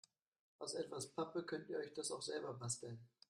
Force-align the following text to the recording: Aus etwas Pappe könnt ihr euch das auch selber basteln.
Aus 0.57 0.73
etwas 0.73 1.11
Pappe 1.13 1.43
könnt 1.43 1.69
ihr 1.69 1.77
euch 1.77 1.93
das 1.93 2.09
auch 2.09 2.23
selber 2.23 2.55
basteln. 2.55 3.07